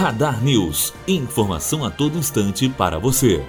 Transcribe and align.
Radar 0.00 0.44
News. 0.44 0.94
Informação 1.08 1.84
a 1.84 1.90
todo 1.90 2.16
instante 2.16 2.68
para 2.68 3.00
você. 3.00 3.44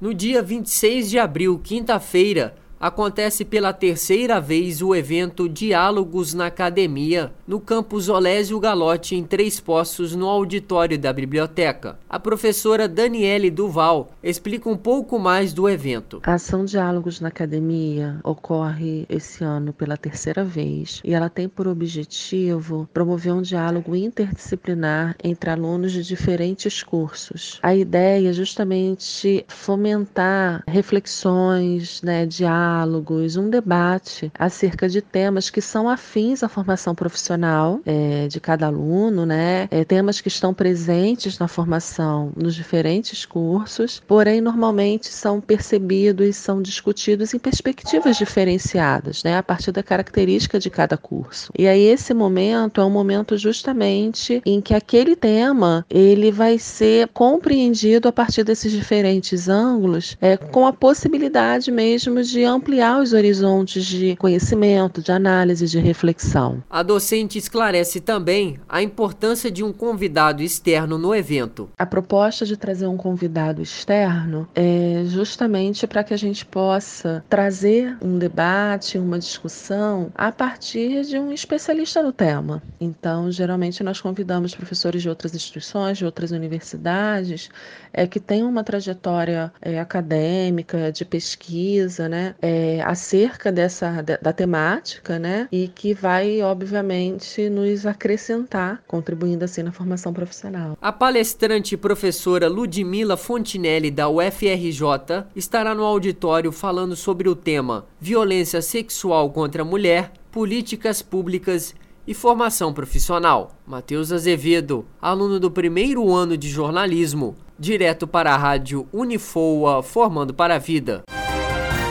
No 0.00 0.12
dia 0.12 0.42
26 0.42 1.08
de 1.08 1.20
abril, 1.20 1.56
quinta-feira, 1.60 2.56
acontece 2.80 3.44
pela 3.44 3.72
terceira 3.72 4.40
vez 4.40 4.80
o 4.80 4.94
evento 4.94 5.48
Diálogos 5.48 6.34
na 6.34 6.46
Academia, 6.46 7.32
no 7.46 7.60
campus 7.60 8.08
Olésio 8.08 8.58
Galote, 8.60 9.16
em 9.16 9.24
Três 9.24 9.58
Poços, 9.58 10.14
no 10.14 10.26
auditório 10.26 10.98
da 10.98 11.12
biblioteca. 11.12 11.98
A 12.08 12.18
professora 12.20 12.86
Daniele 12.86 13.50
Duval 13.50 14.10
explica 14.22 14.68
um 14.68 14.76
pouco 14.76 15.18
mais 15.18 15.52
do 15.52 15.68
evento. 15.68 16.20
A 16.24 16.34
ação 16.34 16.64
Diálogos 16.64 17.20
na 17.20 17.28
Academia 17.28 18.20
ocorre 18.22 19.06
esse 19.08 19.42
ano 19.42 19.72
pela 19.72 19.96
terceira 19.96 20.44
vez 20.44 21.00
e 21.04 21.14
ela 21.14 21.28
tem 21.28 21.48
por 21.48 21.66
objetivo 21.66 22.88
promover 22.92 23.32
um 23.32 23.42
diálogo 23.42 23.96
interdisciplinar 23.96 25.16
entre 25.22 25.50
alunos 25.50 25.92
de 25.92 26.02
diferentes 26.02 26.82
cursos. 26.82 27.58
A 27.62 27.74
ideia 27.74 28.30
é 28.30 28.32
justamente 28.32 29.44
fomentar 29.48 30.62
reflexões, 30.66 32.02
né, 32.02 32.26
diálogos, 32.26 32.67
diálogos, 32.68 33.36
um 33.36 33.48
debate 33.48 34.30
acerca 34.38 34.88
de 34.88 35.00
temas 35.00 35.50
que 35.50 35.60
são 35.60 35.88
afins 35.88 36.42
à 36.42 36.48
formação 36.48 36.94
profissional 36.94 37.80
é, 37.84 38.28
de 38.28 38.38
cada 38.40 38.66
aluno, 38.66 39.24
né? 39.24 39.68
É, 39.70 39.84
temas 39.84 40.20
que 40.20 40.28
estão 40.28 40.52
presentes 40.52 41.38
na 41.38 41.48
formação 41.48 42.32
nos 42.36 42.54
diferentes 42.54 43.24
cursos, 43.24 44.02
porém 44.06 44.40
normalmente 44.40 45.08
são 45.08 45.40
percebidos, 45.40 46.36
são 46.36 46.60
discutidos 46.60 47.32
em 47.32 47.38
perspectivas 47.38 48.16
diferenciadas, 48.16 49.22
né? 49.22 49.38
A 49.38 49.42
partir 49.42 49.72
da 49.72 49.82
característica 49.82 50.58
de 50.58 50.70
cada 50.70 50.96
curso. 50.96 51.52
E 51.58 51.66
aí 51.66 51.82
esse 51.82 52.12
momento 52.12 52.80
é 52.80 52.84
um 52.84 52.90
momento 52.90 53.36
justamente 53.36 54.42
em 54.44 54.60
que 54.60 54.74
aquele 54.74 55.16
tema 55.16 55.84
ele 55.88 56.30
vai 56.30 56.58
ser 56.58 57.08
compreendido 57.08 58.08
a 58.08 58.12
partir 58.12 58.44
desses 58.44 58.72
diferentes 58.72 59.48
ângulos, 59.48 60.16
é, 60.20 60.36
com 60.36 60.66
a 60.66 60.72
possibilidade 60.72 61.70
mesmo 61.70 62.22
de 62.22 62.44
ampliar 62.58 63.00
os 63.00 63.12
horizontes 63.12 63.84
de 63.86 64.16
conhecimento, 64.16 65.00
de 65.00 65.12
análise, 65.12 65.66
de 65.66 65.78
reflexão. 65.78 66.62
A 66.68 66.82
docente 66.82 67.38
esclarece 67.38 68.00
também 68.00 68.58
a 68.68 68.82
importância 68.82 69.50
de 69.50 69.62
um 69.62 69.72
convidado 69.72 70.42
externo 70.42 70.98
no 70.98 71.14
evento. 71.14 71.70
A 71.78 71.86
proposta 71.86 72.44
de 72.44 72.56
trazer 72.56 72.86
um 72.86 72.96
convidado 72.96 73.62
externo 73.62 74.48
é 74.54 75.04
justamente 75.06 75.86
para 75.86 76.02
que 76.02 76.12
a 76.12 76.16
gente 76.16 76.44
possa 76.44 77.24
trazer 77.28 77.96
um 78.02 78.18
debate, 78.18 78.98
uma 78.98 79.18
discussão 79.18 80.10
a 80.14 80.32
partir 80.32 81.02
de 81.04 81.18
um 81.18 81.32
especialista 81.32 82.02
no 82.02 82.12
tema. 82.12 82.60
Então, 82.80 83.30
geralmente 83.30 83.84
nós 83.84 84.00
convidamos 84.00 84.54
professores 84.54 85.00
de 85.00 85.08
outras 85.08 85.34
instituições, 85.34 85.98
de 85.98 86.04
outras 86.04 86.32
universidades, 86.32 87.50
é 87.92 88.06
que 88.06 88.18
têm 88.18 88.42
uma 88.42 88.64
trajetória 88.64 89.52
é, 89.62 89.78
acadêmica, 89.78 90.90
de 90.90 91.04
pesquisa, 91.04 92.08
né? 92.08 92.34
É, 92.48 92.80
acerca 92.80 93.52
dessa 93.52 94.02
da, 94.02 94.16
da, 94.16 94.32
temática, 94.32 95.18
né? 95.18 95.46
E 95.52 95.68
que 95.68 95.92
vai, 95.92 96.40
obviamente, 96.40 97.50
nos 97.50 97.84
acrescentar, 97.84 98.82
contribuindo 98.86 99.44
assim 99.44 99.62
na 99.62 99.70
formação 99.70 100.14
profissional. 100.14 100.78
A 100.80 100.90
palestrante 100.90 101.76
professora 101.76 102.48
Ludmila 102.48 103.18
Fontinelli 103.18 103.90
da 103.90 104.08
UFRJ 104.08 105.26
estará 105.36 105.74
no 105.74 105.84
auditório 105.84 106.50
falando 106.50 106.96
sobre 106.96 107.28
o 107.28 107.36
tema 107.36 107.84
Violência 108.00 108.62
sexual 108.62 109.30
contra 109.30 109.60
a 109.60 109.64
mulher, 109.64 110.10
políticas 110.32 111.02
públicas 111.02 111.74
e 112.06 112.14
formação 112.14 112.72
profissional. 112.72 113.50
Matheus 113.66 114.10
Azevedo, 114.10 114.86
aluno 115.02 115.38
do 115.38 115.50
primeiro 115.50 116.10
ano 116.14 116.34
de 116.34 116.48
jornalismo, 116.48 117.36
direto 117.58 118.06
para 118.06 118.32
a 118.32 118.38
rádio 118.38 118.88
Unifoa, 118.90 119.82
formando 119.82 120.32
para 120.32 120.54
a 120.54 120.58
vida. 120.58 121.02